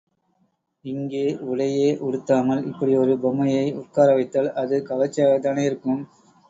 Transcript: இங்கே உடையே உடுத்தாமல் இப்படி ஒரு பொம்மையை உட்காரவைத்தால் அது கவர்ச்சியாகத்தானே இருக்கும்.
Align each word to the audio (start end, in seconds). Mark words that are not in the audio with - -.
இங்கே 0.85 1.21
உடையே 1.49 1.89
உடுத்தாமல் 1.99 2.65
இப்படி 2.65 2.95
ஒரு 2.97 3.15
பொம்மையை 3.19 3.65
உட்காரவைத்தால் 3.75 4.51
அது 4.55 4.77
கவர்ச்சியாகத்தானே 4.89 5.65
இருக்கும். 5.65 6.01